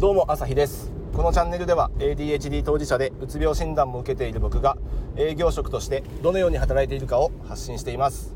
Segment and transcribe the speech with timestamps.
[0.00, 0.90] どうも朝日です。
[1.14, 4.78] このチャンネルでは ADHD 当事者でうつ病診断も受けている僕が
[5.14, 8.34] 営業職としてどのように働いているかを発信しています、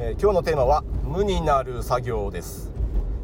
[0.00, 2.72] えー、今日のテーマは無になる作業です、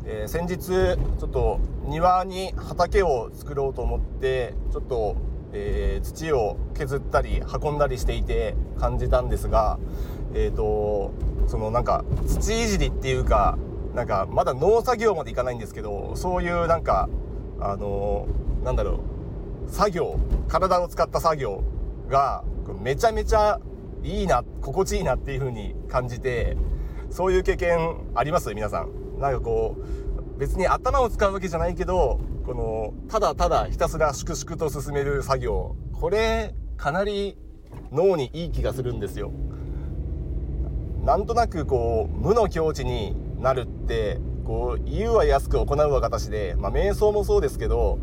[0.05, 5.17] えー、先日ちょっと庭に畑を作ろうと思ってちょっと、
[5.53, 9.81] えー、土を削ったり運んだりしていて感じたんですが
[10.35, 11.11] えっ、と
[11.49, 13.59] そのなんか土いじりっていうか
[13.97, 17.09] なんかまだ農作業までいかないんですけどそういうなんか
[17.61, 19.01] あのー、なんだろ
[19.69, 20.19] う作業
[20.49, 21.63] 体を使った作業
[22.09, 22.43] が
[22.81, 23.61] めちゃめちゃ
[24.03, 26.57] いいな心地いいなっていう風に感じて
[27.11, 28.55] そういう経験あります？
[28.55, 29.21] 皆さん。
[29.21, 35.77] なんかこう別に頭を使うわけじゃないけどこのただただひたすら粛々と進める作業。
[35.93, 37.37] これかなり
[37.93, 39.31] 脳にいい気がするんですよ。
[41.05, 44.19] なんとなくこう無の境地になるって
[44.51, 48.01] こう言うは安く行うは形で、まあ、瞑想もそうですけど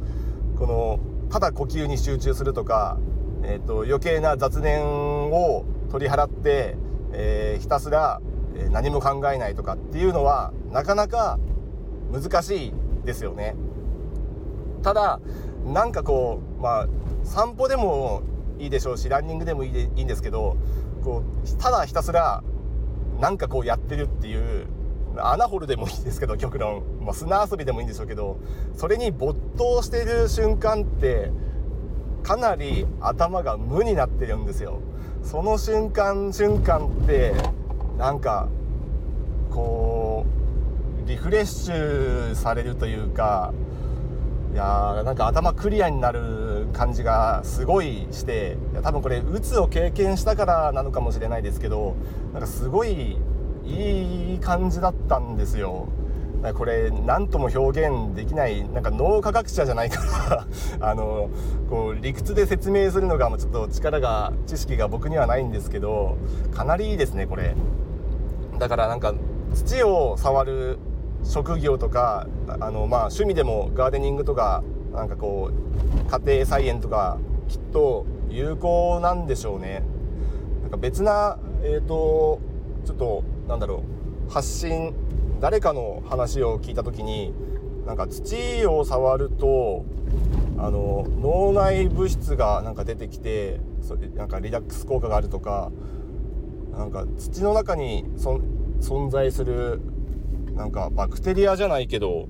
[0.58, 0.98] この
[1.30, 2.98] ただ呼吸に集中するとか、
[3.44, 6.78] えーと、余計な雑念を取り払って、
[7.12, 8.22] えー、ひたすら
[8.72, 11.38] 何も考えないとかっていうのはなかなか
[12.14, 12.74] 難しい
[13.04, 13.54] ですよね。
[14.84, 15.20] ただ
[15.66, 16.88] なんかこうまあ
[17.26, 18.22] 散歩でも
[18.58, 20.56] いいでしょうしランニングでもいいでいいんですけど
[21.04, 22.42] こうただひたすら
[23.20, 24.77] なんかこうやってるっていう
[25.22, 28.40] 穴掘るでもいいですけど極論、まあ、砂遊びでもいいんでしょうけど
[28.76, 31.32] それに没頭してる瞬間って
[32.24, 34.82] かなり頭が無になってるんですよ。
[35.24, 37.34] その瞬間瞬間って
[37.98, 38.48] なんか
[39.52, 40.26] こ
[41.06, 43.54] うリフレッシュされるというか
[44.54, 51.96] いやーなんか頭クリアになる感じがすごいしていや多分これうつを経験したからなのかもしれないですけど
[52.34, 53.18] なんかすごい
[53.68, 55.88] いい感じだったんですよ。
[56.56, 60.48] これ何とも表現できないなんか脳科学者じゃないから
[60.92, 61.30] あの
[61.70, 66.16] こう理屈で説明するのがちょっと力が知識が僕にはないんですけど
[66.54, 67.56] かなりいいですねこれ。
[68.60, 69.14] だからなんか
[69.54, 70.80] 土を触る
[71.24, 74.64] 職業とかあのまあ趣味でもガーデニングとか
[74.94, 77.18] なんかこう家庭菜園とか
[77.48, 79.84] きっと有効なんでしょうね。
[80.62, 82.40] なんか別なえっ、ー、と
[82.86, 83.84] ちょっとなんだろ
[84.28, 84.94] う発信
[85.40, 87.34] 誰かの話を聞いた時に
[87.86, 89.86] なんか土を触ると
[90.58, 95.72] あの脳内物質がなんか出てきてそなんかリラックス効果があるとか
[96.72, 99.82] なんか土の中に存在する
[100.54, 102.28] なんかバクテリアじゃないけど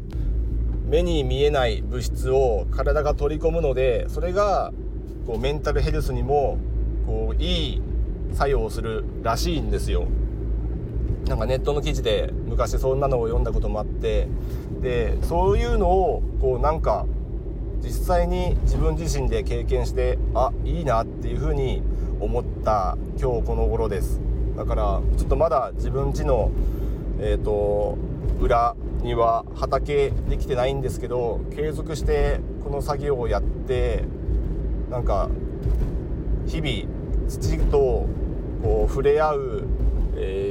[0.85, 4.71] 目に見えない物質を体が取り込むのでそれが
[5.25, 6.57] こうメンタルヘルスにも
[7.05, 7.81] こういい
[8.33, 10.07] 作用をするらしいんですよ。
[11.27, 14.27] なんかネットの記事で昔そんなのを読んだこともあって
[14.81, 17.05] でそういうのをこうなんか
[17.81, 21.81] 実際に自分自身で経験してあいいなっていうふうに
[22.19, 24.19] 思った今日この頃です。
[24.55, 26.51] だからちょっとまだ自分家の
[27.19, 27.97] えっ、ー、と
[28.39, 34.03] 裏庭畑できてないんですけど継続してこの作業をやって
[34.89, 35.29] なんか
[36.47, 38.07] 日々土と
[38.63, 39.63] こう触れ合う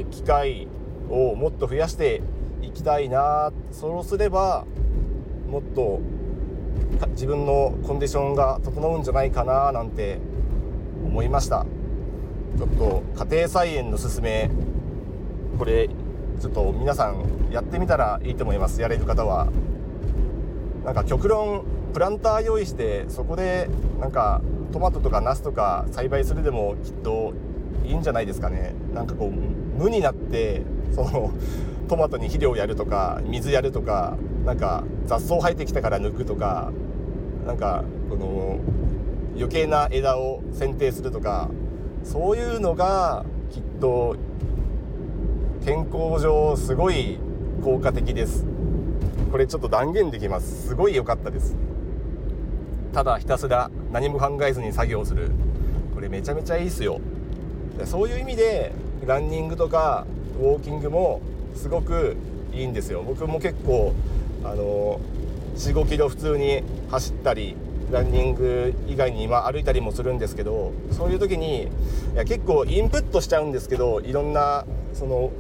[0.09, 0.69] ー、機会
[1.09, 2.23] をもっと増やして
[2.63, 3.53] いきたいな。
[3.73, 4.65] そうすれば
[5.49, 6.01] もっと
[7.11, 10.19] 自分のコンディションが整うんじゃないかななんて
[11.05, 11.67] 思いました。
[12.57, 14.51] ちょっと家庭菜園のすすめ
[15.59, 15.89] これ
[16.41, 18.81] ちょっと皆さんやってみたらいいと思います。
[18.81, 19.49] やれる方は。
[20.85, 23.69] なんか極論プランター用意してそこで
[24.01, 24.41] なんか
[24.73, 27.33] トマトとかナスとか栽培するでもきっと
[27.87, 28.75] いいんじゃないですかね。
[28.95, 30.63] なんかこう無になって
[30.95, 31.33] その
[31.89, 36.73] トマトに肥料やるとか水やるとかなんか雑草生えてきたから抜くとか
[37.47, 38.59] なんかこの
[39.37, 41.51] 余計な枝を剪定するとか
[42.03, 44.17] そういうのがきっと
[45.65, 47.19] 健康上すごい
[47.63, 48.45] 効果的です。
[49.31, 50.69] これちょっと断言できます。
[50.69, 51.57] すごい良かったです。
[52.93, 55.31] ただひたすら何も考えずに作業する。
[55.95, 57.01] これめちゃめちゃいいっすよ。
[57.85, 58.73] そういう意味で
[59.07, 60.07] ランニングとか
[60.41, 61.21] ウォーキングも
[61.55, 62.17] すごく
[62.53, 63.03] いいんですよ。
[63.07, 63.93] 僕も結構
[64.45, 65.01] あの
[65.57, 67.57] 45キロ普通に走ったり
[67.91, 71.69] ランニング以外に今歩いたりもするんですけどそういう時にい
[72.15, 75.31] や結構インプットしちゃうんですけどいろんなその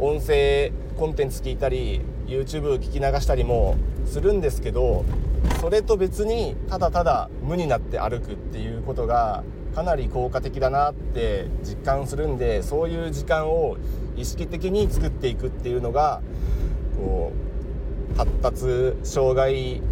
[0.00, 3.76] 音声コンテンツ聞いたり YouTube 聞き流したりも
[4.06, 5.04] するんですけど
[5.60, 9.44] それと別にただただ無になって歩くっていうことが
[9.74, 13.76] かなり効果的だなって実感するんでそういう時間を
[14.16, 16.20] 意識的に作っていくっていうのが
[16.96, 17.32] こ
[18.14, 19.82] う発達障害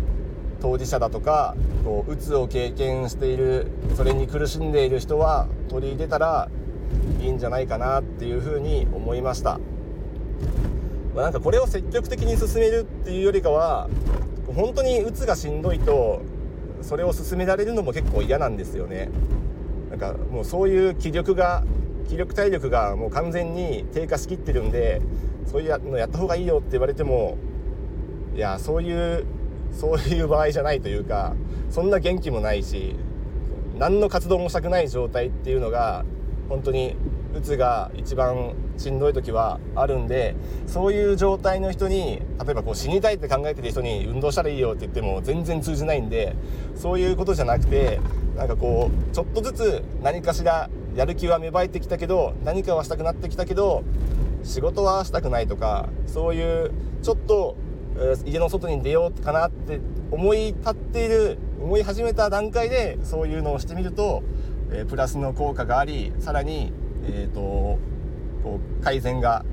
[0.61, 6.51] 当事者だとかこううつを経験しているそれに苦しんでいる人は取り入れたら
[7.21, 9.59] いいんじゃないかなっていうふうに思いました、
[11.15, 13.89] まあ、なんかこれを積極的に進めるっていうよりかは
[14.55, 16.23] 本当にうつがしんどいと
[16.83, 19.11] それを進められるのも結構嫌なんですよね。
[19.91, 21.65] なんかもうそういう気力が
[22.09, 25.01] 気力体力がもう完全に低下しきってるんで
[25.47, 27.37] そういうのやった方がいいよって言われても
[28.35, 29.25] いやそういう
[29.73, 31.35] そういう場合じゃないというか
[31.71, 32.97] そんな元気もないし
[33.79, 36.05] 何の活動もしたくない状態っていうのが
[36.49, 36.97] 本当に
[37.35, 40.35] うつが一番しんどい時はあるんで
[40.67, 46.35] そういう状態の人に例えばこう死にたいって考えてる人に運動したらいいよって言っても全然通じないんで
[46.75, 48.01] そういうことじゃなくて
[48.41, 53.85] なんかこうちょっとずつ何かしらやる気は芽生えてきたけど何かはしたくなってきたけど
[54.43, 56.73] 仕事はしたくないとかそういう
[57.03, 57.55] ちょっと
[58.25, 59.79] 家の外に出ようかなって
[60.11, 64.23] 思い立っている思い始めた段階でそういうのをしてみると、
[64.73, 66.73] えプラスの効果がありさらに、
[67.05, 69.45] えーと、こう改善が、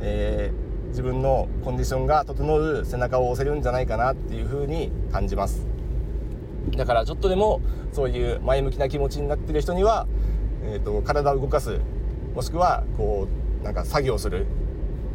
[0.00, 5.69] えー、自分のコンディションが整う背中を押せるんじゃないかなっていうふうに感じます。
[6.76, 7.60] だからちょっとでも
[7.92, 10.06] そういう前向きな気持ちになってる人には、
[10.64, 11.80] えーと体を動かす
[12.34, 13.28] もしくはこ
[13.62, 14.46] うなんか作業する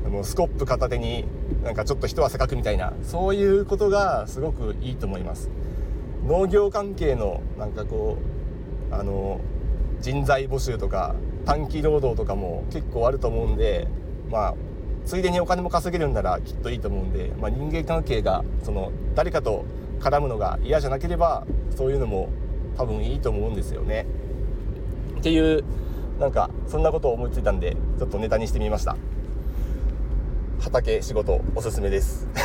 [0.10, 1.26] もうスコップ片手に
[1.64, 5.50] なんかちょっと一汗かくみたいなそういうことがすごくいいと思います。
[6.28, 8.18] 農業関係のなんかこ
[8.92, 9.40] うあの
[10.02, 11.16] 人材募集とか
[11.46, 13.88] 短期労働とかも結構あると思うんで
[14.32, 14.56] まあ
[15.06, 19.66] ついでにお金も稼げるんならきっといいと思うんで、まあ、人間関係がその誰かと
[20.00, 21.46] 絡むのが嫌じゃなければ
[21.76, 22.30] そういうのも
[22.78, 24.06] 多分いいと思うんですよね。
[25.20, 25.64] っていう
[26.20, 28.96] なんかそんなことを思いついたんでちょっとネタにしてみました。
[30.60, 32.28] 畑仕事おすすめです。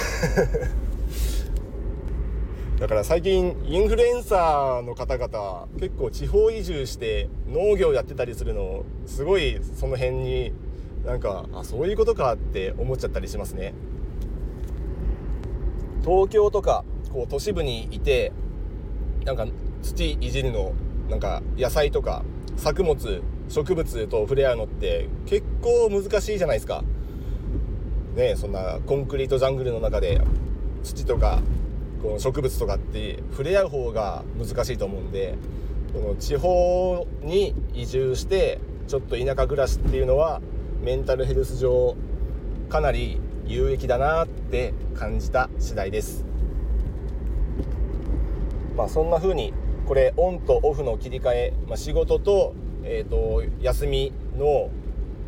[2.78, 10.52] だから最近インフルエンサーの方々結構地方移住して農業やってたりするのすごいその辺に
[11.04, 13.74] なんかあそういうことかって思っちゃったりしますね。
[16.02, 18.32] 東京とかこう都市部にいて
[19.24, 19.46] なんか
[19.82, 20.72] 土いじるの
[21.08, 22.22] なんか野菜とか
[22.56, 26.84] 作物植物と触れ合うのって結構難しいじゃないですか。
[28.14, 30.20] ねそんなコンクリートジャングルの中で
[30.82, 31.40] 土とか
[32.02, 35.36] この植物とかって触れ合う方が難しいと思うんで
[35.92, 38.58] この地方に移住して
[38.88, 40.40] ちょっと田舎暮らしっていうのは
[40.82, 41.96] メンタルヘルス上
[42.68, 46.29] かなり有益だなって感じた次第です。
[48.76, 49.52] まあそんな風に
[49.86, 54.70] これオンとオフの切り替え、まあ、仕事と,、えーと休みの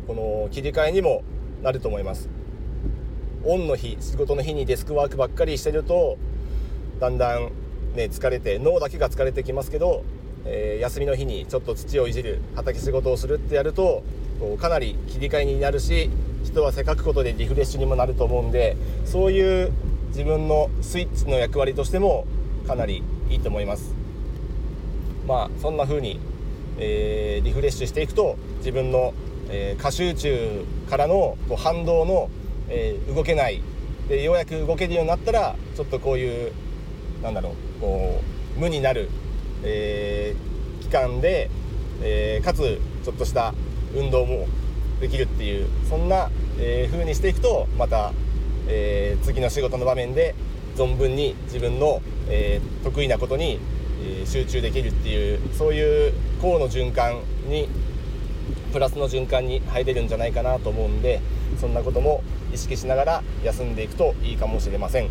[0.07, 1.23] この切り替えにも
[1.61, 2.29] なると思います。
[3.45, 6.17] オンの日仕事の日にデスクワークばっかりしてると
[6.99, 7.51] だんだん
[7.93, 10.03] ね疲れて脳だけが疲れてきますけど、
[10.45, 14.03] えー、休みの日にちょっと土をいじる畑仕事をするってやると
[14.61, 16.09] かなり切り替えになるし
[16.45, 19.71] 人はせかくことでリフレッシュにもなると思うんでそういう
[20.09, 22.25] 自分のスイッチの役割としても
[22.65, 23.93] かなりいいと思います。
[25.27, 26.19] まあそんな風に、
[26.77, 29.13] えー、リフレッシュしていくと自分の、
[29.49, 32.29] えー、過集中からのこう反動の
[32.69, 33.61] えー、動けない。
[34.07, 36.51] でようやく動けるようになったらちょっとこういう
[37.21, 38.21] なんだろうこ
[38.57, 39.09] う無になる、
[39.63, 41.49] えー、期間で、
[42.01, 43.53] えー、かつちょっとした
[43.95, 44.47] 運動も
[44.99, 48.11] できるっていうそんな、えー、風にしていくとまた、
[48.67, 50.35] えー、次の仕事の場面で
[50.75, 53.59] 存分に自分の、えー、得意なことに、
[54.01, 57.67] えー、集中できるっていうそういう項の循環に
[58.71, 61.21] プラスの循環に入れるんじゃないかなと思うんで
[61.59, 65.09] そんなことも意識しながら休んでいくといいかもしれません。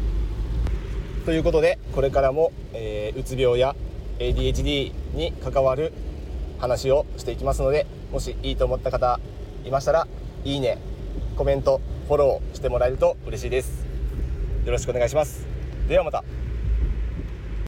[1.24, 3.76] ということでこれからも、えー、うつ病や
[4.18, 5.92] ADHD に関わる
[6.58, 9.20] 話をしていきますのでもしいいと思った方
[9.64, 10.08] いましたら
[10.44, 10.78] いいね
[11.36, 13.86] コメントフォローしてもらえると嬉しいです。
[14.64, 15.51] よろしくお願いします。
[15.88, 16.24] ではまた。